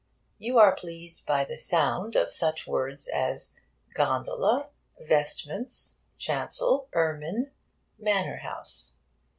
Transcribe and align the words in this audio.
You 0.39 0.57
are 0.57 0.75
pleased 0.75 1.27
by 1.27 1.45
the 1.45 1.57
sound 1.57 2.15
of 2.15 2.31
such 2.31 2.65
words 2.65 3.07
as 3.07 3.53
gondola, 3.93 4.71
vestments, 4.99 6.01
chancel, 6.17 6.89
ermine, 6.95 7.51
manor 7.99 8.37
house. 8.37 8.95